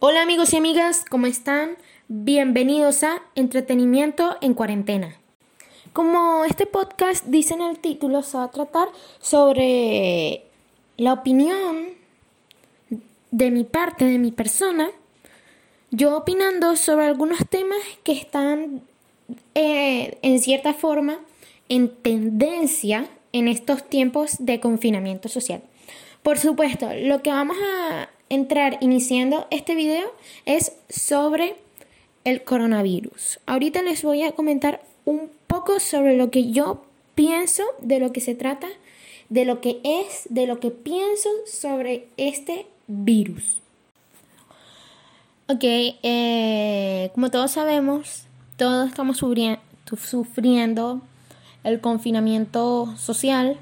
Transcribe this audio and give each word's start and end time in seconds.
Hola 0.00 0.22
amigos 0.22 0.52
y 0.52 0.56
amigas, 0.56 1.04
¿cómo 1.10 1.26
están? 1.26 1.76
Bienvenidos 2.06 3.02
a 3.02 3.20
Entretenimiento 3.34 4.36
en 4.40 4.54
Cuarentena. 4.54 5.16
Como 5.92 6.44
este 6.44 6.66
podcast 6.66 7.24
dice 7.24 7.54
en 7.54 7.62
el 7.62 7.80
título, 7.80 8.22
se 8.22 8.36
va 8.36 8.44
a 8.44 8.50
tratar 8.52 8.86
sobre 9.18 10.44
la 10.98 11.14
opinión 11.14 11.88
de 13.32 13.50
mi 13.50 13.64
parte, 13.64 14.04
de 14.04 14.18
mi 14.18 14.30
persona, 14.30 14.88
yo 15.90 16.16
opinando 16.16 16.76
sobre 16.76 17.06
algunos 17.06 17.40
temas 17.48 17.80
que 18.04 18.12
están 18.12 18.82
eh, 19.56 20.16
en 20.22 20.38
cierta 20.38 20.74
forma 20.74 21.18
en 21.68 21.88
tendencia 21.88 23.08
en 23.32 23.48
estos 23.48 23.82
tiempos 23.82 24.36
de 24.38 24.60
confinamiento 24.60 25.28
social. 25.28 25.60
Por 26.22 26.38
supuesto, 26.38 26.88
lo 26.94 27.20
que 27.20 27.30
vamos 27.30 27.56
a 27.60 28.10
entrar 28.28 28.78
iniciando 28.80 29.46
este 29.50 29.74
video 29.74 30.12
es 30.44 30.72
sobre 30.88 31.56
el 32.24 32.44
coronavirus. 32.44 33.40
Ahorita 33.46 33.82
les 33.82 34.02
voy 34.02 34.22
a 34.22 34.32
comentar 34.32 34.82
un 35.04 35.30
poco 35.46 35.80
sobre 35.80 36.16
lo 36.16 36.30
que 36.30 36.50
yo 36.50 36.82
pienso, 37.14 37.64
de 37.80 37.98
lo 37.98 38.12
que 38.12 38.20
se 38.20 38.34
trata, 38.34 38.68
de 39.28 39.44
lo 39.44 39.60
que 39.60 39.80
es, 39.82 40.26
de 40.30 40.46
lo 40.46 40.60
que 40.60 40.70
pienso 40.70 41.28
sobre 41.46 42.08
este 42.16 42.66
virus. 42.86 43.60
Ok, 45.48 45.64
eh, 45.64 47.10
como 47.14 47.30
todos 47.30 47.52
sabemos, 47.52 48.24
todos 48.56 48.88
estamos 48.88 49.16
sufriendo 49.16 51.00
el 51.64 51.80
confinamiento 51.80 52.94
social 52.96 53.56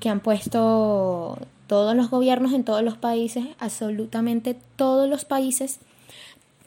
que 0.00 0.08
han 0.08 0.20
puesto 0.20 1.38
todos 1.68 1.94
los 1.94 2.10
gobiernos 2.10 2.54
en 2.54 2.64
todos 2.64 2.82
los 2.82 2.96
países, 2.96 3.44
absolutamente 3.60 4.56
todos 4.74 5.08
los 5.08 5.24
países 5.24 5.78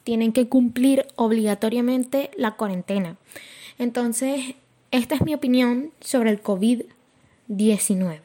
tienen 0.04 0.32
que 0.32 0.48
cumplir 0.48 1.08
obligatoriamente 1.16 2.32
la 2.38 2.52
cuarentena. 2.52 3.18
Entonces, 3.78 4.56
esta 4.92 5.16
es 5.16 5.22
mi 5.22 5.34
opinión 5.34 5.92
sobre 6.00 6.30
el 6.30 6.42
COVID-19. 6.42 8.20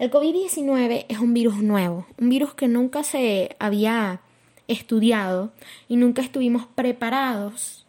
El 0.00 0.10
COVID-19 0.10 1.06
es 1.08 1.18
un 1.18 1.34
virus 1.34 1.62
nuevo, 1.62 2.06
un 2.18 2.28
virus 2.28 2.54
que 2.54 2.66
nunca 2.66 3.04
se 3.04 3.54
había 3.60 4.20
estudiado 4.66 5.52
y 5.88 5.96
nunca 5.96 6.20
estuvimos 6.20 6.66
preparados 6.66 7.86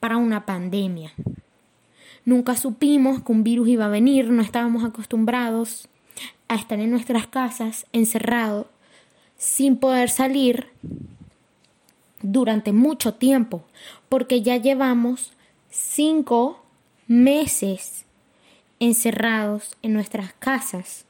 para 0.00 0.18
una 0.18 0.44
pandemia. 0.44 1.14
Nunca 2.26 2.56
supimos 2.56 3.22
que 3.22 3.32
un 3.32 3.42
virus 3.42 3.68
iba 3.68 3.86
a 3.86 3.88
venir, 3.88 4.28
no 4.28 4.42
estábamos 4.42 4.84
acostumbrados 4.84 5.88
a 6.48 6.56
estar 6.56 6.80
en 6.80 6.90
nuestras 6.90 7.26
casas 7.26 7.86
encerrados 7.92 8.66
sin 9.36 9.76
poder 9.76 10.10
salir 10.10 10.68
durante 12.22 12.72
mucho 12.72 13.14
tiempo, 13.14 13.62
porque 14.08 14.42
ya 14.42 14.56
llevamos 14.56 15.32
cinco 15.70 16.62
meses 17.06 18.04
encerrados 18.80 19.76
en 19.82 19.92
nuestras 19.92 20.32
casas 20.34 21.04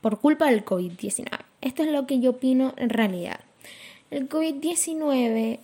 por 0.00 0.20
culpa 0.20 0.46
del 0.46 0.64
COVID-19. 0.64 1.26
Esto 1.60 1.82
es 1.82 1.90
lo 1.90 2.06
que 2.06 2.20
yo 2.20 2.30
opino 2.30 2.74
en 2.76 2.90
realidad. 2.90 3.40
El 4.10 4.28
COVID-19 4.28 5.60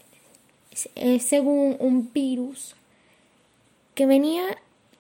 es 0.94 1.22
según 1.24 1.76
un 1.80 2.12
virus 2.12 2.74
que 3.94 4.06
venía 4.06 4.44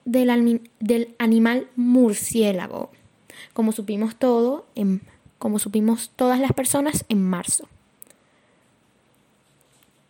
del, 0.04 0.60
del 0.80 1.14
animal 1.18 1.68
murciélago, 1.76 2.90
como 3.52 3.72
supimos 3.72 4.16
todo, 4.16 4.66
en, 4.74 5.02
como 5.38 5.58
supimos 5.58 6.10
todas 6.16 6.40
las 6.40 6.52
personas 6.52 7.04
en 7.08 7.22
marzo. 7.22 7.68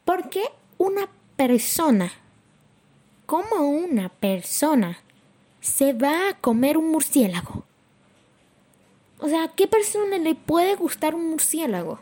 ¿Por 0.05 0.29
qué 0.31 0.45
una 0.79 1.09
persona, 1.37 2.13
como 3.27 3.69
una 3.69 4.09
persona, 4.09 4.99
se 5.61 5.93
va 5.93 6.31
a 6.31 6.35
comer 6.41 6.79
un 6.79 6.91
murciélago? 6.91 7.65
O 9.21 9.29
sea, 9.29 9.49
¿qué 9.49 9.67
persona 9.67 10.19
le 10.19 10.35
puede 10.35 10.77
gustar 10.77 11.15
un 11.15 11.31
murciélago? 11.31 11.99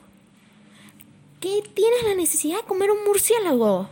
¿Qué 1.41 1.63
tienes 1.75 2.03
la 2.05 2.15
necesidad 2.15 2.59
de 2.59 2.67
comer 2.67 2.91
un 2.91 3.05
murciélago? 3.05 3.89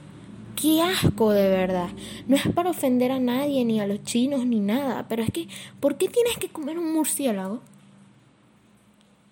Qué 0.57 0.83
asco 0.83 1.31
de 1.33 1.49
verdad. 1.49 1.89
No 2.27 2.37
es 2.37 2.47
para 2.49 2.71
ofender 2.71 3.11
a 3.11 3.19
nadie, 3.19 3.65
ni 3.65 3.81
a 3.81 3.87
los 3.87 4.03
chinos, 4.05 4.47
ni 4.47 4.61
nada. 4.61 5.07
Pero 5.09 5.23
es 5.23 5.31
que, 5.31 5.49
¿por 5.81 5.97
qué 5.97 6.09
tienes 6.09 6.39
que 6.39 6.49
comer 6.49 6.79
un 6.79 6.93
murciélago? 6.93 7.61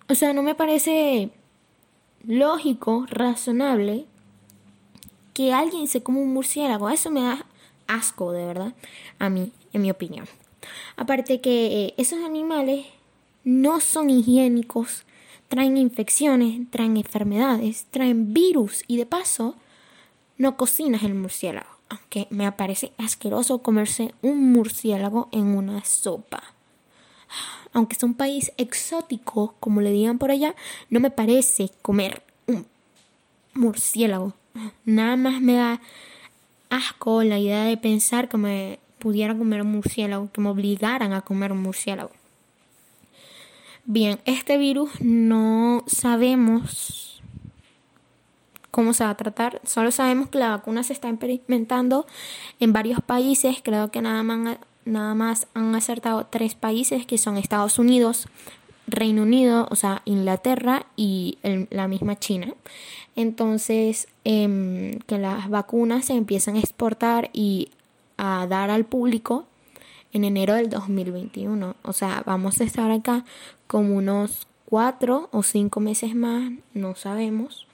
O 0.08 0.14
sea, 0.14 0.32
no 0.32 0.42
me 0.42 0.54
parece 0.54 1.30
lógico, 2.24 3.06
razonable, 3.08 4.06
que 5.34 5.52
alguien 5.52 5.88
se 5.88 6.02
coma 6.02 6.18
un 6.18 6.32
murciélago. 6.32 6.90
Eso 6.90 7.10
me 7.10 7.22
da 7.22 7.46
asco, 7.86 8.32
de 8.32 8.44
verdad, 8.46 8.74
a 9.18 9.28
mí, 9.28 9.52
en 9.72 9.82
mi 9.82 9.90
opinión. 9.90 10.26
Aparte 10.96 11.40
que 11.40 11.86
eh, 11.86 11.94
esos 11.96 12.22
animales 12.24 12.86
no 13.44 13.80
son 13.80 14.10
higiénicos, 14.10 15.04
traen 15.48 15.76
infecciones, 15.76 16.70
traen 16.70 16.96
enfermedades, 16.96 17.86
traen 17.90 18.32
virus 18.32 18.84
y 18.86 18.96
de 18.96 19.06
paso 19.06 19.56
no 20.42 20.56
cocinas 20.56 21.04
el 21.04 21.14
murciélago, 21.14 21.70
aunque 21.88 22.26
me 22.30 22.50
parece 22.50 22.90
asqueroso 22.98 23.62
comerse 23.62 24.12
un 24.22 24.52
murciélago 24.52 25.28
en 25.30 25.56
una 25.56 25.84
sopa. 25.84 26.42
Aunque 27.72 27.94
es 27.94 28.02
un 28.02 28.14
país 28.14 28.50
exótico, 28.56 29.54
como 29.60 29.80
le 29.80 29.92
digan 29.92 30.18
por 30.18 30.32
allá, 30.32 30.56
no 30.90 30.98
me 30.98 31.12
parece 31.12 31.70
comer 31.80 32.24
un 32.48 32.66
murciélago. 33.54 34.32
Nada 34.84 35.16
más 35.16 35.40
me 35.40 35.54
da 35.54 35.80
asco 36.70 37.22
la 37.22 37.38
idea 37.38 37.62
de 37.62 37.76
pensar 37.76 38.28
que 38.28 38.36
me 38.36 38.80
pudiera 38.98 39.38
comer 39.38 39.62
un 39.62 39.70
murciélago, 39.70 40.28
que 40.32 40.40
me 40.40 40.48
obligaran 40.48 41.12
a 41.12 41.20
comer 41.20 41.52
un 41.52 41.62
murciélago. 41.62 42.10
Bien, 43.84 44.18
este 44.24 44.58
virus 44.58 44.90
no 45.00 45.84
sabemos 45.86 47.21
cómo 48.72 48.94
se 48.94 49.04
va 49.04 49.10
a 49.10 49.16
tratar. 49.16 49.60
Solo 49.64 49.92
sabemos 49.92 50.28
que 50.30 50.38
la 50.38 50.48
vacuna 50.48 50.82
se 50.82 50.94
está 50.94 51.08
experimentando 51.08 52.06
en 52.58 52.72
varios 52.72 53.00
países. 53.00 53.58
Creo 53.62 53.92
que 53.92 54.02
nada 54.02 54.24
más, 54.24 54.58
nada 54.84 55.14
más 55.14 55.46
han 55.54 55.76
acertado 55.76 56.26
tres 56.26 56.56
países, 56.56 57.06
que 57.06 57.18
son 57.18 57.36
Estados 57.36 57.78
Unidos, 57.78 58.26
Reino 58.88 59.22
Unido, 59.22 59.68
o 59.70 59.76
sea, 59.76 60.02
Inglaterra 60.06 60.86
y 60.96 61.38
la 61.70 61.86
misma 61.86 62.18
China. 62.18 62.54
Entonces, 63.14 64.08
em, 64.24 64.98
que 65.00 65.18
las 65.18 65.50
vacunas 65.50 66.06
se 66.06 66.14
empiezan 66.14 66.56
a 66.56 66.60
exportar 66.60 67.28
y 67.34 67.68
a 68.16 68.46
dar 68.48 68.70
al 68.70 68.86
público 68.86 69.46
en 70.14 70.24
enero 70.24 70.54
del 70.54 70.70
2021. 70.70 71.76
O 71.82 71.92
sea, 71.92 72.22
vamos 72.24 72.60
a 72.60 72.64
estar 72.64 72.90
acá 72.90 73.24
como 73.66 73.96
unos 73.96 74.46
cuatro 74.64 75.28
o 75.30 75.42
cinco 75.42 75.80
meses 75.80 76.14
más, 76.14 76.52
no 76.72 76.94
sabemos. 76.96 77.66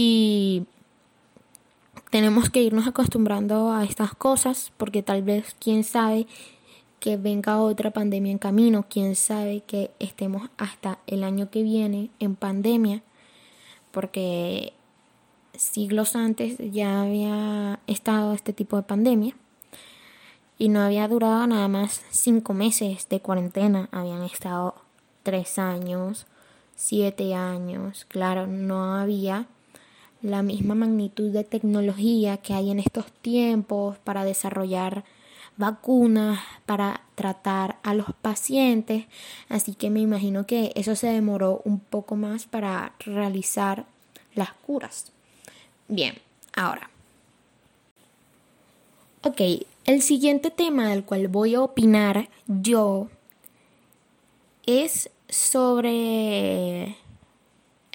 Y 0.00 0.62
tenemos 2.10 2.50
que 2.50 2.62
irnos 2.62 2.86
acostumbrando 2.86 3.72
a 3.72 3.82
estas 3.82 4.14
cosas 4.14 4.70
porque 4.76 5.02
tal 5.02 5.24
vez, 5.24 5.56
quién 5.58 5.82
sabe, 5.82 6.28
que 7.00 7.16
venga 7.16 7.60
otra 7.60 7.90
pandemia 7.90 8.30
en 8.30 8.38
camino, 8.38 8.86
quién 8.88 9.16
sabe 9.16 9.62
que 9.62 9.90
estemos 9.98 10.50
hasta 10.56 11.00
el 11.08 11.24
año 11.24 11.50
que 11.50 11.64
viene 11.64 12.10
en 12.20 12.36
pandemia, 12.36 13.02
porque 13.90 14.72
siglos 15.56 16.14
antes 16.14 16.58
ya 16.70 17.02
había 17.02 17.80
estado 17.88 18.34
este 18.34 18.52
tipo 18.52 18.76
de 18.76 18.84
pandemia 18.84 19.34
y 20.58 20.68
no 20.68 20.78
había 20.78 21.08
durado 21.08 21.44
nada 21.48 21.66
más 21.66 22.04
cinco 22.12 22.54
meses 22.54 23.08
de 23.08 23.18
cuarentena, 23.18 23.88
habían 23.90 24.22
estado 24.22 24.76
tres 25.24 25.58
años, 25.58 26.28
siete 26.76 27.34
años, 27.34 28.04
claro, 28.08 28.46
no 28.46 28.94
había 28.94 29.48
la 30.22 30.42
misma 30.42 30.74
magnitud 30.74 31.30
de 31.30 31.44
tecnología 31.44 32.38
que 32.38 32.54
hay 32.54 32.70
en 32.70 32.78
estos 32.78 33.10
tiempos 33.12 33.98
para 33.98 34.24
desarrollar 34.24 35.04
vacunas, 35.56 36.40
para 36.66 37.02
tratar 37.14 37.78
a 37.82 37.92
los 37.92 38.14
pacientes, 38.22 39.06
así 39.48 39.74
que 39.74 39.90
me 39.90 40.00
imagino 40.00 40.46
que 40.46 40.72
eso 40.76 40.94
se 40.94 41.08
demoró 41.08 41.62
un 41.64 41.80
poco 41.80 42.14
más 42.14 42.46
para 42.46 42.92
realizar 43.00 43.84
las 44.34 44.52
curas. 44.52 45.12
Bien, 45.88 46.14
ahora. 46.54 46.90
Ok, 49.24 49.40
el 49.84 50.00
siguiente 50.02 50.50
tema 50.50 50.88
del 50.88 51.04
cual 51.04 51.26
voy 51.26 51.56
a 51.56 51.62
opinar 51.62 52.28
yo 52.46 53.08
es 54.64 55.10
sobre 55.28 56.96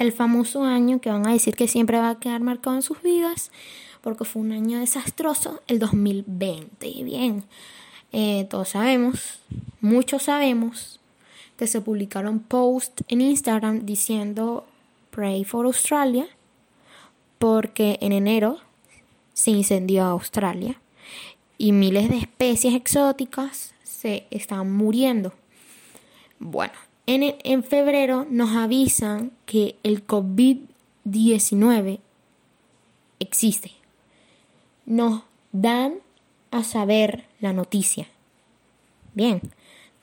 el 0.03 0.11
famoso 0.11 0.63
año 0.63 0.99
que 0.99 1.09
van 1.09 1.25
a 1.25 1.31
decir 1.31 1.55
que 1.55 1.67
siempre 1.67 1.97
va 1.97 2.09
a 2.09 2.19
quedar 2.19 2.41
marcado 2.41 2.75
en 2.75 2.81
sus 2.81 3.01
vidas, 3.01 3.51
porque 4.01 4.25
fue 4.25 4.41
un 4.41 4.51
año 4.51 4.79
desastroso, 4.79 5.61
el 5.67 5.79
2020. 5.79 7.03
Bien, 7.03 7.43
eh, 8.11 8.45
todos 8.49 8.69
sabemos, 8.69 9.39
muchos 9.79 10.23
sabemos 10.23 10.99
que 11.57 11.67
se 11.67 11.79
publicaron 11.79 12.39
posts 12.39 13.03
en 13.07 13.21
Instagram 13.21 13.85
diciendo 13.85 14.65
Pray 15.09 15.45
for 15.45 15.65
Australia 15.65 16.27
porque 17.37 17.97
en 18.01 18.11
enero 18.11 18.57
se 19.33 19.51
incendió 19.51 20.03
Australia 20.03 20.79
y 21.57 21.71
miles 21.71 22.09
de 22.09 22.17
especies 22.17 22.73
exóticas 22.73 23.73
se 23.83 24.27
están 24.31 24.71
muriendo. 24.71 25.33
Bueno, 26.39 26.73
en, 27.05 27.35
en 27.43 27.63
febrero 27.63 28.25
nos 28.29 28.55
avisan 28.55 29.31
que 29.45 29.75
el 29.83 30.05
COVID-19 30.05 31.99
existe. 33.19 33.71
Nos 34.85 35.23
dan 35.51 35.95
a 36.51 36.63
saber 36.63 37.25
la 37.39 37.53
noticia. 37.53 38.07
Bien, 39.13 39.41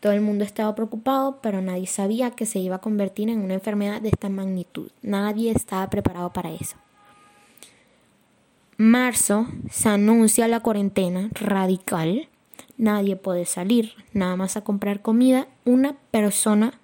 todo 0.00 0.12
el 0.12 0.22
mundo 0.22 0.44
estaba 0.44 0.74
preocupado, 0.74 1.40
pero 1.42 1.60
nadie 1.60 1.86
sabía 1.86 2.30
que 2.30 2.46
se 2.46 2.58
iba 2.58 2.76
a 2.76 2.80
convertir 2.80 3.28
en 3.28 3.40
una 3.40 3.54
enfermedad 3.54 4.00
de 4.00 4.08
esta 4.08 4.30
magnitud. 4.30 4.90
Nadie 5.02 5.50
estaba 5.50 5.90
preparado 5.90 6.32
para 6.32 6.50
eso. 6.52 6.76
Marzo 8.78 9.46
se 9.70 9.90
anuncia 9.90 10.48
la 10.48 10.60
cuarentena 10.60 11.28
radical. 11.34 12.28
Nadie 12.78 13.14
puede 13.14 13.44
salir, 13.44 13.92
nada 14.14 14.36
más 14.36 14.56
a 14.56 14.64
comprar 14.64 15.02
comida, 15.02 15.48
una 15.66 15.96
persona 16.10 16.79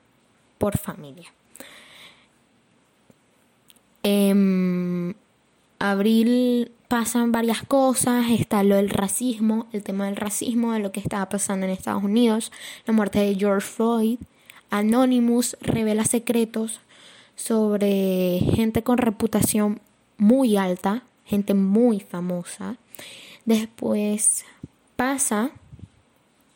por 0.59 0.79
familia. 0.79 1.33
En 4.03 5.17
abril 5.79 6.73
pasan 6.89 7.33
varias 7.33 7.63
cosas, 7.63 8.31
está 8.31 8.63
lo 8.63 8.77
del 8.77 8.91
racismo, 8.91 9.67
el 9.73 9.83
tema 9.83 10.07
del 10.07 10.17
racismo, 10.17 10.73
de 10.73 10.79
lo 10.79 10.93
que 10.93 11.01
estaba 11.01 11.29
pasando 11.29 11.67
en 11.67 11.73
Estados 11.73 12.05
Unidos, 12.05 12.53
la 12.87 12.93
muerte 12.93 13.19
de 13.19 13.35
George 13.35 13.67
Floyd, 13.67 14.19
Anonymous 14.71 15.57
revela 15.61 16.05
secretos 16.05 16.81
sobre 17.35 18.41
gente 18.55 18.83
con 18.83 18.99
reputación 18.99 19.81
muy 20.19 20.57
alta, 20.57 21.03
gente 21.25 21.55
muy 21.55 22.01
famosa. 22.01 22.77
Después 23.45 24.45
pasa 24.97 25.51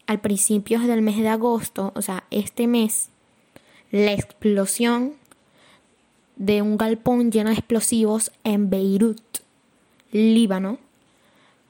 al 0.06 0.20
principio 0.20 0.80
del 0.80 1.02
mes 1.02 1.18
de 1.18 1.28
agosto, 1.28 1.92
o 1.94 2.02
sea, 2.02 2.24
este 2.30 2.66
mes, 2.66 3.10
la 3.90 4.12
explosión 4.12 5.14
de 6.36 6.62
un 6.62 6.76
galpón 6.78 7.30
lleno 7.30 7.50
de 7.50 7.56
explosivos 7.56 8.32
en 8.44 8.70
Beirut, 8.70 9.20
Líbano. 10.12 10.78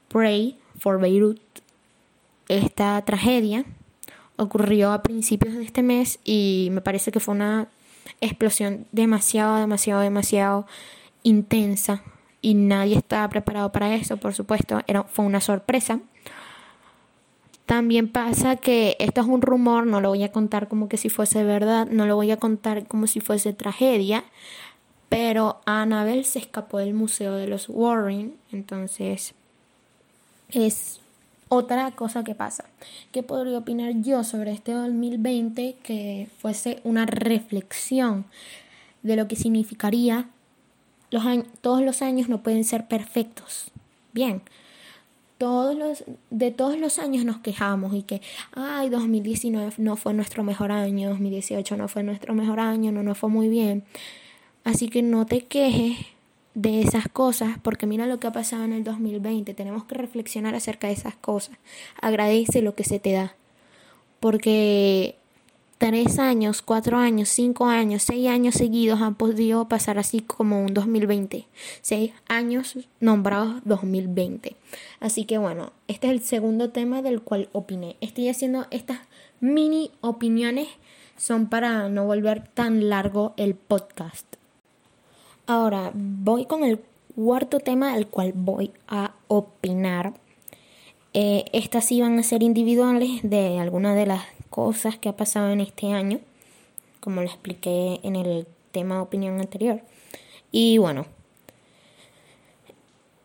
Pray 0.07 0.57
for 0.77 0.99
Beirut. 0.99 1.41
Esta 2.47 3.01
tragedia 3.03 3.65
ocurrió 4.35 4.91
a 4.91 5.03
principios 5.03 5.55
de 5.55 5.63
este 5.63 5.83
mes 5.83 6.19
y 6.23 6.69
me 6.71 6.81
parece 6.81 7.11
que 7.11 7.19
fue 7.19 7.35
una 7.35 7.67
explosión 8.19 8.87
demasiado, 8.91 9.57
demasiado, 9.57 10.01
demasiado 10.01 10.67
intensa 11.23 12.03
y 12.41 12.55
nadie 12.55 12.97
estaba 12.97 13.29
preparado 13.29 13.71
para 13.71 13.93
eso, 13.95 14.17
por 14.17 14.33
supuesto, 14.33 14.81
era, 14.87 15.03
fue 15.03 15.25
una 15.25 15.41
sorpresa. 15.41 15.99
También 17.71 18.09
pasa 18.09 18.57
que 18.57 18.97
esto 18.99 19.21
es 19.21 19.27
un 19.27 19.41
rumor, 19.41 19.87
no 19.87 20.01
lo 20.01 20.09
voy 20.09 20.23
a 20.23 20.31
contar 20.33 20.67
como 20.67 20.89
que 20.89 20.97
si 20.97 21.07
fuese 21.07 21.45
verdad, 21.45 21.87
no 21.87 22.05
lo 22.05 22.17
voy 22.17 22.29
a 22.29 22.35
contar 22.35 22.85
como 22.85 23.07
si 23.07 23.21
fuese 23.21 23.53
tragedia, 23.53 24.25
pero 25.07 25.61
Annabelle 25.65 26.25
se 26.25 26.39
escapó 26.39 26.79
del 26.79 26.93
Museo 26.93 27.35
de 27.35 27.47
los 27.47 27.69
Warren, 27.69 28.35
entonces 28.51 29.33
es 30.49 30.99
otra 31.47 31.89
cosa 31.91 32.25
que 32.25 32.35
pasa. 32.35 32.65
¿Qué 33.13 33.23
podría 33.23 33.59
opinar 33.59 33.93
yo 34.01 34.25
sobre 34.25 34.51
este 34.51 34.73
2020 34.73 35.77
que 35.81 36.27
fuese 36.39 36.81
una 36.83 37.05
reflexión 37.05 38.25
de 39.01 39.15
lo 39.15 39.29
que 39.29 39.37
significaría 39.37 40.27
los 41.09 41.23
todos 41.61 41.81
los 41.81 42.01
años 42.01 42.27
no 42.27 42.43
pueden 42.43 42.65
ser 42.65 42.89
perfectos. 42.89 43.71
Bien, 44.11 44.41
todos 45.41 45.75
los, 45.75 46.03
de 46.29 46.51
todos 46.51 46.77
los 46.77 46.99
años 46.99 47.25
nos 47.25 47.39
quejamos 47.39 47.95
y 47.95 48.03
que, 48.03 48.21
ay, 48.51 48.89
2019 48.89 49.73
no 49.79 49.95
fue 49.95 50.13
nuestro 50.13 50.43
mejor 50.43 50.71
año, 50.71 51.09
2018 51.09 51.77
no 51.77 51.87
fue 51.87 52.03
nuestro 52.03 52.35
mejor 52.35 52.59
año, 52.59 52.91
no 52.91 53.01
nos 53.01 53.17
fue 53.17 53.27
muy 53.27 53.49
bien. 53.49 53.83
Así 54.63 54.87
que 54.87 55.01
no 55.01 55.25
te 55.25 55.41
quejes 55.45 55.97
de 56.53 56.81
esas 56.81 57.07
cosas 57.07 57.57
porque 57.63 57.87
mira 57.87 58.05
lo 58.05 58.19
que 58.19 58.27
ha 58.27 58.31
pasado 58.31 58.65
en 58.65 58.73
el 58.73 58.83
2020. 58.83 59.55
Tenemos 59.55 59.85
que 59.85 59.95
reflexionar 59.95 60.53
acerca 60.53 60.85
de 60.85 60.93
esas 60.93 61.15
cosas. 61.15 61.57
Agradece 61.99 62.61
lo 62.61 62.75
que 62.75 62.83
se 62.83 62.99
te 62.99 63.11
da. 63.11 63.35
Porque 64.19 65.15
tres 65.81 66.19
años, 66.19 66.61
cuatro 66.61 66.97
años, 66.97 67.27
cinco 67.29 67.65
años, 67.65 68.03
seis 68.03 68.27
años 68.27 68.53
seguidos 68.53 69.01
han 69.01 69.15
podido 69.15 69.67
pasar 69.67 69.97
así 69.97 70.21
como 70.21 70.61
un 70.61 70.75
2020. 70.75 71.47
Seis 71.81 72.11
años 72.27 72.77
nombrados 72.99 73.63
2020. 73.65 74.55
Así 74.99 75.25
que 75.25 75.39
bueno, 75.39 75.73
este 75.87 76.05
es 76.05 76.13
el 76.13 76.21
segundo 76.21 76.69
tema 76.69 77.01
del 77.01 77.23
cual 77.23 77.49
opiné. 77.51 77.95
Estoy 77.99 78.29
haciendo 78.29 78.67
estas 78.69 78.99
mini 79.39 79.89
opiniones, 80.01 80.67
son 81.17 81.49
para 81.49 81.89
no 81.89 82.05
volver 82.05 82.47
tan 82.47 82.87
largo 82.87 83.33
el 83.37 83.55
podcast. 83.55 84.27
Ahora 85.47 85.89
voy 85.95 86.45
con 86.45 86.63
el 86.63 86.79
cuarto 87.15 87.59
tema 87.59 87.95
del 87.95 88.05
cual 88.05 88.33
voy 88.35 88.69
a 88.87 89.15
opinar. 89.27 90.13
Eh, 91.15 91.45
estas 91.53 91.85
sí 91.85 92.01
van 92.01 92.19
a 92.19 92.23
ser 92.23 92.43
individuales 92.43 93.21
de 93.23 93.57
alguna 93.57 93.95
de 93.95 94.05
las 94.05 94.21
cosas 94.51 94.99
que 94.99 95.09
ha 95.09 95.17
pasado 95.17 95.49
en 95.49 95.61
este 95.61 95.93
año, 95.93 96.19
como 96.99 97.21
lo 97.21 97.27
expliqué 97.27 97.99
en 98.03 98.15
el 98.15 98.45
tema 98.71 98.95
de 98.95 99.01
opinión 99.01 99.39
anterior. 99.39 99.81
Y 100.51 100.77
bueno, 100.77 101.07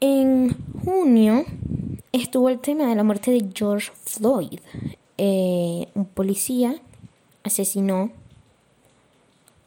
en 0.01 0.57
junio 0.85 1.45
estuvo 2.13 2.49
el 2.49 2.61
tema 2.61 2.87
de 2.87 2.95
la 2.95 3.03
muerte 3.03 3.33
de 3.33 3.51
George 3.53 3.91
Floyd. 4.05 4.61
Eh, 5.19 5.89
un 5.95 6.07
policía 6.07 6.77
asesinó 7.43 8.11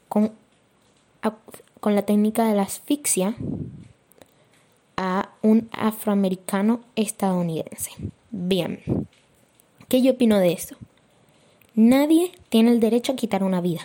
con, 0.08 0.32
con 1.80 1.94
la 1.94 2.04
técnica 2.04 2.46
de 2.46 2.56
la 2.56 2.64
asfixia 2.64 3.36
a 4.96 5.30
un 5.42 5.70
afroamericano 5.72 6.80
estadounidense. 6.96 7.92
Bien, 8.32 9.08
¿qué 9.90 10.02
yo 10.02 10.14
opino 10.14 10.40
de 10.40 10.54
esto? 10.54 10.78
Nadie 11.82 12.34
tiene 12.50 12.72
el 12.72 12.82
derecho 12.82 13.14
a 13.14 13.16
quitar 13.16 13.42
una 13.42 13.62
vida, 13.62 13.80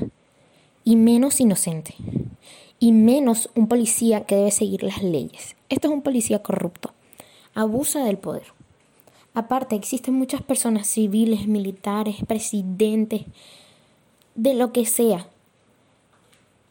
y 0.83 0.97
menos 0.97 1.39
inocente, 1.39 1.95
y 2.81 2.91
menos 2.91 3.51
un 3.55 3.69
policía 3.69 4.27
que 4.27 4.35
debe 4.35 4.51
seguir 4.51 4.83
las 4.83 5.01
leyes. 5.01 5.55
Esto 5.69 5.87
es 5.87 5.95
un 5.95 6.03
policía 6.03 6.43
corrupto, 6.43 6.91
abusa 7.55 8.05
del 8.05 8.19
poder. 8.19 8.47
Aparte, 9.33 9.77
existen 9.77 10.15
muchas 10.15 10.43
personas 10.43 10.89
civiles, 10.89 11.47
militares, 11.47 12.17
presidentes, 12.27 13.23
de 14.35 14.55
lo 14.55 14.73
que 14.73 14.87
sea, 14.87 15.29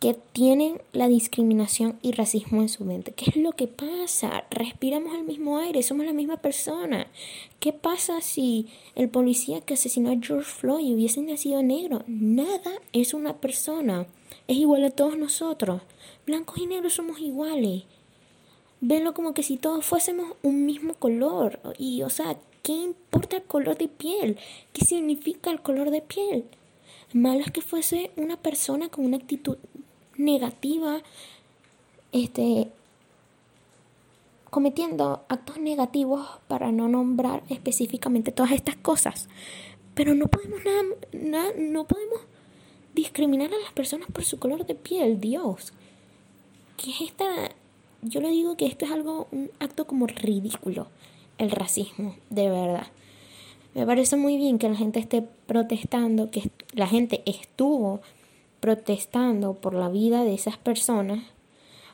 que 0.03 0.15
tienen 0.33 0.81
la 0.91 1.07
discriminación 1.07 1.97
y 2.01 2.11
racismo 2.11 2.61
en 2.61 2.67
su 2.67 2.83
mente. 2.83 3.13
¿Qué 3.13 3.29
es 3.29 3.37
lo 3.37 3.53
que 3.53 3.69
pasa? 3.69 4.43
Respiramos 4.51 5.15
el 5.15 5.23
mismo 5.23 5.59
aire, 5.59 5.81
somos 5.81 6.05
la 6.05 6.11
misma 6.11 6.35
persona. 6.35 7.07
¿Qué 7.61 7.71
pasa 7.71 8.19
si 8.19 8.67
el 8.95 9.07
policía 9.07 9.61
que 9.61 9.75
asesinó 9.75 10.11
a 10.11 10.17
George 10.21 10.51
Floyd 10.51 10.93
hubiese 10.93 11.21
nacido 11.21 11.63
negro? 11.63 12.03
Nada 12.05 12.73
es 12.91 13.13
una 13.13 13.37
persona. 13.37 14.05
Es 14.49 14.57
igual 14.57 14.83
a 14.83 14.91
todos 14.91 15.17
nosotros. 15.17 15.81
Blancos 16.25 16.57
y 16.57 16.67
negros 16.67 16.95
somos 16.95 17.21
iguales. 17.21 17.83
Venlo 18.81 19.13
como 19.13 19.33
que 19.33 19.41
si 19.41 19.55
todos 19.55 19.85
fuésemos 19.85 20.33
un 20.41 20.65
mismo 20.65 20.95
color. 20.95 21.61
Y, 21.77 22.01
o 22.01 22.09
sea, 22.09 22.37
¿qué 22.61 22.73
importa 22.73 23.37
el 23.37 23.43
color 23.43 23.77
de 23.77 23.87
piel? 23.87 24.37
¿Qué 24.73 24.83
significa 24.83 25.49
el 25.49 25.61
color 25.61 25.91
de 25.91 26.01
piel? 26.01 26.43
Malo 27.13 27.39
es 27.39 27.51
que 27.51 27.61
fuese 27.61 28.11
una 28.17 28.35
persona 28.35 28.89
con 28.89 29.05
una 29.05 29.15
actitud 29.15 29.57
negativa, 30.17 31.01
este, 32.11 32.69
cometiendo 34.49 35.23
actos 35.29 35.57
negativos 35.57 36.27
para 36.47 36.71
no 36.71 36.87
nombrar 36.87 37.43
específicamente 37.49 38.31
todas 38.31 38.51
estas 38.51 38.75
cosas. 38.75 39.27
Pero 39.95 40.13
no 40.15 40.27
podemos 40.27 40.59
nada, 41.11 41.51
no 41.57 41.85
podemos 41.85 42.21
discriminar 42.93 43.51
a 43.53 43.57
las 43.57 43.71
personas 43.73 44.07
por 44.11 44.23
su 44.23 44.39
color 44.39 44.65
de 44.65 44.75
piel, 44.75 45.19
Dios. 45.19 45.73
Que 46.77 46.91
es 46.91 47.01
esta, 47.01 47.25
yo 48.01 48.21
le 48.21 48.29
digo 48.29 48.57
que 48.57 48.65
esto 48.65 48.85
es 48.85 48.91
algo, 48.91 49.27
un 49.31 49.49
acto 49.59 49.85
como 49.85 50.07
ridículo, 50.07 50.87
el 51.37 51.51
racismo, 51.51 52.15
de 52.29 52.49
verdad. 52.49 52.87
Me 53.73 53.87
parece 53.87 54.17
muy 54.17 54.37
bien 54.37 54.59
que 54.59 54.69
la 54.69 54.75
gente 54.75 54.99
esté 54.99 55.23
protestando, 55.47 56.29
que 56.29 56.51
la 56.73 56.87
gente 56.87 57.23
estuvo 57.25 58.01
protestando 58.63 59.55
por 59.55 59.73
la 59.73 59.89
vida 59.89 60.23
de 60.23 60.33
esas 60.33 60.55
personas, 60.55 61.21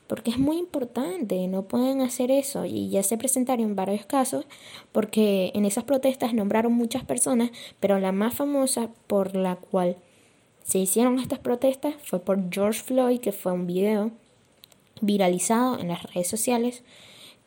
porque 0.05 0.29
es 0.29 0.37
muy 0.37 0.57
importante, 0.57 1.47
no 1.47 1.63
pueden 1.63 1.99
hacer 2.01 2.29
eso 2.29 2.63
y 2.63 2.89
ya 2.89 3.01
se 3.01 3.17
presentaron 3.17 3.75
varios 3.75 4.05
casos 4.05 4.45
porque 4.91 5.51
en 5.55 5.65
esas 5.65 5.83
protestas 5.83 6.35
nombraron 6.35 6.71
muchas 6.71 7.03
personas, 7.03 7.49
pero 7.79 7.97
la 7.97 8.11
más 8.11 8.35
famosa 8.35 8.91
por 9.07 9.35
la 9.35 9.55
cual 9.55 9.97
se 10.63 10.77
hicieron 10.77 11.17
estas 11.17 11.39
protestas 11.39 11.95
fue 12.03 12.19
por 12.19 12.53
George 12.53 12.83
Floyd, 12.83 13.19
que 13.19 13.31
fue 13.31 13.51
un 13.51 13.65
video 13.65 14.11
viralizado 15.01 15.79
en 15.79 15.87
las 15.87 16.03
redes 16.13 16.27
sociales 16.27 16.83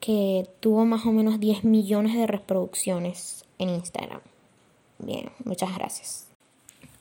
que 0.01 0.49
tuvo 0.59 0.85
más 0.85 1.07
o 1.07 1.13
menos 1.13 1.39
10 1.39 1.63
millones 1.63 2.17
de 2.17 2.27
reproducciones 2.27 3.45
en 3.59 3.69
Instagram. 3.69 4.21
Bien, 4.99 5.31
muchas 5.45 5.73
gracias. 5.77 6.27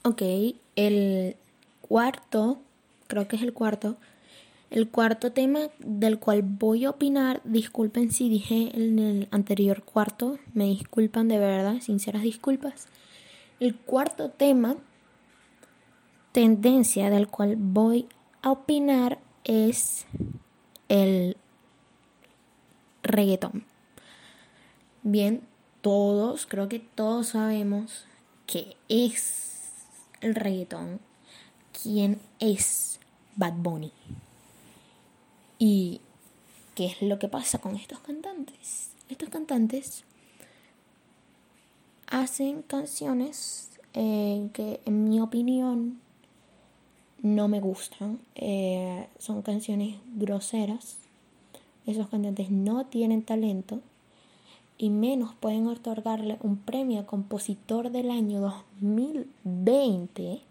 Ok, 0.03 0.21
el 0.75 1.35
cuarto, 1.91 2.61
creo 3.07 3.27
que 3.27 3.35
es 3.35 3.41
el 3.41 3.51
cuarto, 3.51 3.97
el 4.69 4.87
cuarto 4.87 5.33
tema 5.33 5.59
del 5.79 6.19
cual 6.19 6.41
voy 6.41 6.85
a 6.85 6.91
opinar, 6.91 7.41
disculpen 7.43 8.13
si 8.13 8.29
dije 8.29 8.71
en 8.73 8.97
el 8.97 9.27
anterior 9.31 9.83
cuarto, 9.83 10.39
me 10.53 10.67
disculpan 10.67 11.27
de 11.27 11.37
verdad, 11.37 11.81
sinceras 11.81 12.21
disculpas. 12.21 12.87
El 13.59 13.75
cuarto 13.75 14.29
tema, 14.29 14.77
tendencia 16.31 17.09
del 17.09 17.27
cual 17.27 17.57
voy 17.57 18.07
a 18.41 18.51
opinar 18.51 19.19
es 19.43 20.05
el 20.87 21.35
reggaetón. 23.03 23.65
Bien, 25.03 25.41
todos, 25.81 26.45
creo 26.45 26.69
que 26.69 26.79
todos 26.79 27.27
sabemos 27.27 28.05
que 28.47 28.77
es 28.87 29.73
el 30.21 30.35
reggaetón. 30.35 31.10
¿Quién 31.81 32.19
es 32.39 32.99
Bad 33.35 33.53
Bunny? 33.53 33.91
¿Y 35.57 35.99
qué 36.75 36.87
es 36.87 37.01
lo 37.01 37.17
que 37.17 37.27
pasa 37.27 37.57
con 37.57 37.75
estos 37.75 37.97
cantantes? 37.99 38.91
Estos 39.09 39.29
cantantes 39.29 40.03
hacen 42.05 42.61
canciones 42.61 43.71
eh, 43.95 44.47
que 44.53 44.79
en 44.85 45.09
mi 45.09 45.21
opinión 45.21 45.99
no 47.23 47.47
me 47.47 47.59
gustan. 47.59 48.19
Eh, 48.35 49.07
son 49.17 49.41
canciones 49.41 49.95
groseras. 50.15 50.97
Esos 51.87 52.09
cantantes 52.09 52.51
no 52.51 52.85
tienen 52.85 53.23
talento 53.23 53.79
y 54.77 54.91
menos 54.91 55.33
pueden 55.33 55.65
otorgarle 55.65 56.37
un 56.41 56.57
premio 56.57 56.99
a 56.99 57.07
compositor 57.07 57.89
del 57.89 58.11
año 58.11 58.39
2020 58.41 60.43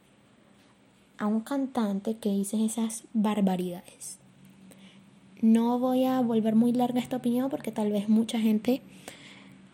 a 1.21 1.27
un 1.27 1.41
cantante 1.41 2.17
que 2.17 2.31
dice 2.31 2.65
esas 2.65 3.05
barbaridades. 3.13 4.19
No 5.43 5.79
voy 5.79 6.05
a 6.05 6.21
volver 6.21 6.57
muy 6.57 6.73
larga 6.73 6.99
esta 6.99 7.19
opinión 7.19 7.51
porque 7.51 7.71
tal 7.71 7.93
vez 7.93 8.09
mucha 8.09 8.41
gente 8.41 8.81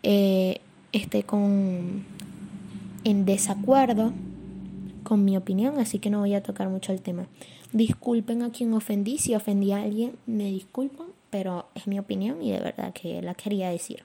eh, 0.03 0.59
esté 0.91 1.23
con 1.23 2.05
en 3.03 3.25
desacuerdo 3.25 4.11
con 5.03 5.23
mi 5.23 5.37
opinión, 5.37 5.79
así 5.79 5.99
que 5.99 6.09
no 6.09 6.19
voy 6.19 6.33
a 6.33 6.43
tocar 6.43 6.67
mucho 6.69 6.91
el 6.91 7.01
tema. 7.01 7.27
Disculpen 7.71 8.43
a 8.43 8.51
quien 8.51 8.73
ofendí, 8.73 9.17
si 9.17 9.33
ofendí 9.33 9.71
a 9.71 9.81
alguien, 9.81 10.17
me 10.25 10.45
disculpan, 10.45 11.07
pero 11.29 11.67
es 11.75 11.87
mi 11.87 11.97
opinión 11.97 12.41
y 12.41 12.51
de 12.51 12.59
verdad 12.59 12.91
que 12.91 13.21
la 13.21 13.33
quería 13.33 13.69
decir. 13.69 14.03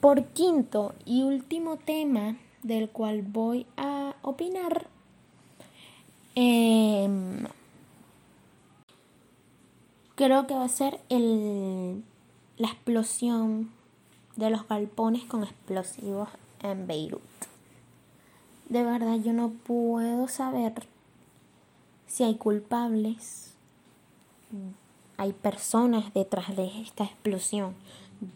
Por 0.00 0.24
quinto 0.28 0.94
y 1.04 1.22
último 1.22 1.76
tema 1.76 2.38
del 2.62 2.88
cual 2.88 3.20
voy 3.20 3.66
a 3.76 4.16
opinar, 4.22 4.88
eh, 6.36 7.08
creo 10.14 10.46
que 10.46 10.54
va 10.54 10.64
a 10.64 10.68
ser 10.68 11.00
el, 11.08 12.02
la 12.56 12.68
explosión 12.68 13.70
de 14.36 14.50
los 14.50 14.66
galpones 14.68 15.24
con 15.24 15.44
explosivos 15.44 16.28
en 16.62 16.86
Beirut. 16.86 17.22
De 18.68 18.82
verdad 18.82 19.16
yo 19.16 19.32
no 19.32 19.50
puedo 19.50 20.28
saber 20.28 20.72
si 22.06 22.24
hay 22.24 22.34
culpables, 22.36 23.54
hay 25.16 25.32
personas 25.32 26.12
detrás 26.14 26.56
de 26.56 26.80
esta 26.80 27.04
explosión. 27.04 27.74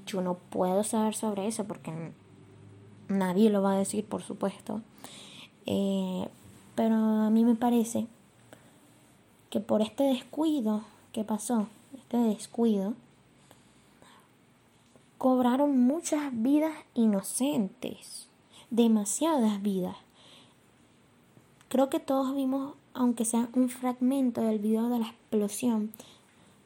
Yo 0.07 0.21
no 0.21 0.35
puedo 0.35 0.85
saber 0.85 1.15
sobre 1.15 1.47
eso 1.47 1.65
porque 1.65 2.13
nadie 3.09 3.51
lo 3.51 3.63
va 3.63 3.75
a 3.75 3.79
decir, 3.79 4.05
por 4.05 4.23
supuesto. 4.23 4.83
Eh, 5.67 6.29
pero 6.81 6.95
a 6.95 7.29
mí 7.29 7.45
me 7.45 7.57
parece 7.57 8.07
que 9.51 9.61
por 9.61 9.83
este 9.83 10.05
descuido 10.05 10.83
¿Qué 11.13 11.25
pasó? 11.25 11.67
Este 11.97 12.17
descuido. 12.19 12.95
Cobraron 15.19 15.79
muchas 15.81 16.31
vidas 16.33 16.73
inocentes. 16.95 18.29
Demasiadas 18.71 19.61
vidas. 19.61 19.97
Creo 21.69 21.91
que 21.91 21.99
todos 21.99 22.35
vimos, 22.37 22.75
aunque 22.95 23.25
sea 23.25 23.49
un 23.55 23.69
fragmento 23.69 24.41
del 24.41 24.61
video 24.61 24.89
de 24.89 25.01
la 25.01 25.09
explosión, 25.09 25.91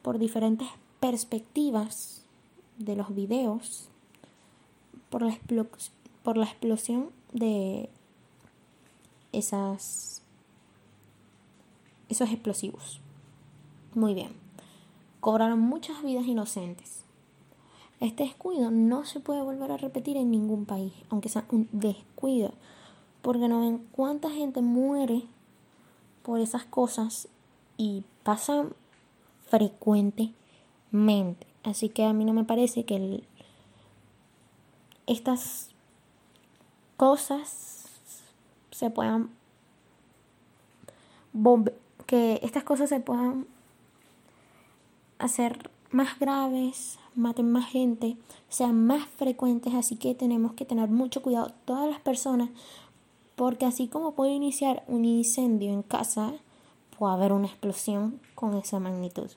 por 0.03 0.19
diferentes 0.19 0.67
perspectivas 0.99 2.23
de 2.77 2.95
los 2.95 3.15
videos, 3.15 3.89
por 5.09 5.23
la, 5.23 5.35
por 6.21 6.37
la 6.37 6.45
explosión 6.45 7.09
de 7.33 7.89
esas, 9.37 10.23
esos 12.09 12.29
explosivos. 12.29 13.01
Muy 13.93 14.13
bien. 14.13 14.33
Cobraron 15.19 15.59
muchas 15.59 16.03
vidas 16.03 16.25
inocentes. 16.25 17.05
Este 17.99 18.23
descuido 18.23 18.71
no 18.71 19.05
se 19.05 19.19
puede 19.19 19.41
volver 19.41 19.71
a 19.71 19.77
repetir 19.77 20.17
en 20.17 20.29
ningún 20.29 20.65
país, 20.65 20.93
aunque 21.09 21.29
sea 21.29 21.45
un 21.49 21.69
descuido, 21.71 22.51
porque 23.21 23.47
no 23.47 23.61
ven 23.61 23.87
cuánta 23.91 24.29
gente 24.29 24.61
muere 24.61 25.23
por 26.21 26.39
esas 26.39 26.65
cosas 26.65 27.29
y 27.77 28.03
pasan 28.23 28.73
frecuentemente. 29.47 30.35
Así 31.63 31.89
que 31.89 32.03
a 32.03 32.13
mí 32.13 32.25
no 32.25 32.33
me 32.33 32.43
parece 32.43 32.83
que 32.83 33.23
estas 35.07 35.69
cosas 36.97 37.74
se 38.75 38.89
puedan 38.89 39.29
que 42.07 42.41
estas 42.43 42.63
cosas 42.63 42.89
se 42.89 42.99
puedan 42.99 43.47
hacer 45.17 45.69
más 45.91 46.19
graves, 46.19 46.99
maten 47.15 47.51
más 47.53 47.69
gente, 47.69 48.17
sean 48.49 48.85
más 48.85 49.07
frecuentes, 49.07 49.73
así 49.73 49.95
que 49.95 50.13
tenemos 50.13 50.53
que 50.53 50.65
tener 50.65 50.89
mucho 50.89 51.21
cuidado 51.21 51.53
todas 51.63 51.89
las 51.89 52.01
personas, 52.01 52.49
porque 53.37 53.65
así 53.65 53.87
como 53.87 54.11
puede 54.11 54.33
iniciar 54.33 54.83
un 54.87 55.05
incendio 55.05 55.71
en 55.71 55.81
casa, 55.81 56.33
puede 56.97 57.13
haber 57.13 57.31
una 57.31 57.47
explosión 57.47 58.19
con 58.35 58.55
esa 58.57 58.79
magnitud. 58.79 59.29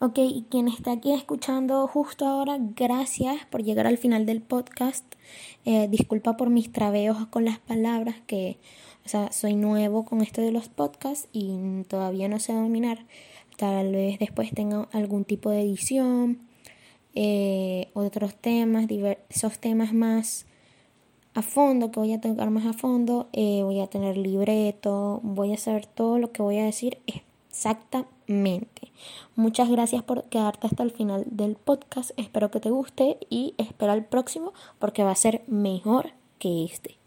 Ok, 0.00 0.18
y 0.18 0.46
quien 0.48 0.68
está 0.68 0.92
aquí 0.92 1.12
escuchando 1.12 1.86
justo 1.88 2.24
ahora, 2.26 2.58
gracias 2.58 3.44
por 3.46 3.64
llegar 3.64 3.86
al 3.86 3.98
final 3.98 4.26
del 4.26 4.40
podcast. 4.40 5.04
Eh, 5.64 5.88
disculpa 5.88 6.36
por 6.36 6.50
mis 6.50 6.70
traveos 6.72 7.26
con 7.26 7.44
las 7.44 7.58
palabras, 7.58 8.16
que, 8.26 8.58
o 9.04 9.08
sea, 9.08 9.32
soy 9.32 9.56
nuevo 9.56 10.04
con 10.04 10.20
esto 10.20 10.40
de 10.40 10.52
los 10.52 10.68
podcasts 10.68 11.28
y 11.32 11.82
todavía 11.88 12.28
no 12.28 12.38
sé 12.38 12.52
dominar 12.52 13.06
Tal 13.58 13.90
vez 13.90 14.20
después 14.20 14.52
tenga 14.52 14.88
algún 14.92 15.24
tipo 15.24 15.50
de 15.50 15.62
edición, 15.62 16.38
eh, 17.16 17.88
otros 17.92 18.36
temas, 18.36 18.86
esos 19.30 19.58
temas 19.58 19.92
más 19.92 20.46
a 21.34 21.42
fondo, 21.42 21.90
que 21.90 21.98
voy 21.98 22.12
a 22.12 22.20
tocar 22.20 22.50
más 22.50 22.66
a 22.66 22.72
fondo, 22.72 23.28
eh, 23.32 23.62
voy 23.64 23.80
a 23.80 23.88
tener 23.88 24.16
libreto, 24.16 25.18
voy 25.24 25.54
a 25.54 25.56
saber 25.56 25.86
todo 25.86 26.20
lo 26.20 26.30
que 26.30 26.40
voy 26.40 26.58
a 26.58 26.66
decir 26.66 26.98
exactamente. 28.28 28.92
Muchas 29.36 29.70
gracias 29.70 30.02
por 30.02 30.24
quedarte 30.24 30.66
hasta 30.66 30.82
el 30.82 30.90
final 30.90 31.24
del 31.30 31.56
podcast, 31.56 32.10
espero 32.16 32.50
que 32.50 32.60
te 32.60 32.70
guste 32.70 33.18
y 33.30 33.54
espera 33.58 33.94
el 33.94 34.04
próximo 34.04 34.52
porque 34.78 35.04
va 35.04 35.12
a 35.12 35.16
ser 35.16 35.42
mejor 35.46 36.12
que 36.38 36.64
este. 36.64 36.97